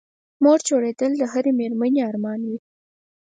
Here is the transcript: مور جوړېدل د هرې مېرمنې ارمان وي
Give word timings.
مور 0.43 0.59
جوړېدل 0.67 1.11
د 1.17 1.21
هرې 1.31 1.51
مېرمنې 1.59 2.01
ارمان 2.09 2.39
وي 2.49 2.57